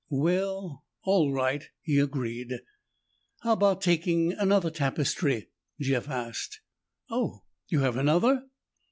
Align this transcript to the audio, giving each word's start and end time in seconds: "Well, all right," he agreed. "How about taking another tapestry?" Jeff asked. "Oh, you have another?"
"Well, 0.09 0.83
all 1.03 1.31
right," 1.31 1.63
he 1.83 1.99
agreed. 1.99 2.61
"How 3.43 3.53
about 3.53 3.83
taking 3.83 4.33
another 4.33 4.71
tapestry?" 4.71 5.51
Jeff 5.79 6.09
asked. 6.09 6.61
"Oh, 7.11 7.43
you 7.67 7.81
have 7.81 7.97
another?" 7.97 8.47